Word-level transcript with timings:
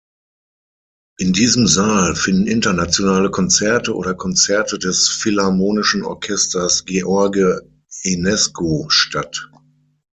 In 1.19 1.31
diesem 1.31 1.67
Saal 1.67 2.15
finden 2.15 2.47
internationale 2.47 3.29
Konzerte 3.29 3.95
oder 3.95 4.15
Konzerte 4.15 4.79
des 4.79 5.07
philharmonischen 5.07 6.01
Orchesters 6.03 6.85
George 6.85 7.59
Enescu 8.01 8.89
statt. 8.89 9.47